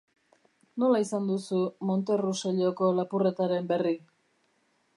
Nola 0.83 1.01
izan 1.03 1.27
duzu 1.31 1.59
Monterusselloko 1.89 2.89
lapurretaren 3.01 3.69
berri? 3.73 3.95